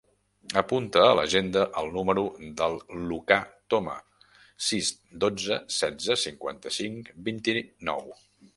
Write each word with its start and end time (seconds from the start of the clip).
Apunta 0.59 1.01
a 1.07 1.17
l'agenda 1.17 1.65
el 1.81 1.91
número 1.97 2.23
del 2.61 2.77
Lucà 3.11 3.37
Toma: 3.75 3.95
sis, 4.69 4.91
dotze, 5.25 5.61
setze, 5.77 6.19
cinquanta-cinc, 6.25 7.13
vint-i-nou. 7.29 8.15